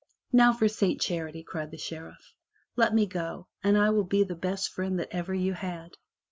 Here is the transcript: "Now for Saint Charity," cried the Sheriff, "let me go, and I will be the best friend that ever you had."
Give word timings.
"Now 0.33 0.51
for 0.51 0.67
Saint 0.67 0.99
Charity," 0.99 1.43
cried 1.43 1.69
the 1.69 1.77
Sheriff, 1.77 2.33
"let 2.75 2.95
me 2.95 3.05
go, 3.05 3.49
and 3.63 3.77
I 3.77 3.91
will 3.91 4.03
be 4.03 4.23
the 4.23 4.33
best 4.33 4.69
friend 4.69 4.97
that 4.97 5.09
ever 5.15 5.35
you 5.35 5.53
had." 5.53 5.91